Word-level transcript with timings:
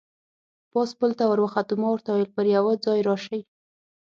پاس 0.71 0.89
پل 0.99 1.11
ته 1.17 1.23
ور 1.29 1.39
وخوتو، 1.41 1.73
ما 1.81 1.87
ورته 1.91 2.09
وویل: 2.11 2.29
پر 2.35 2.45
یوه 2.55 2.73
ځای 2.85 2.99
راشئ. 3.07 3.41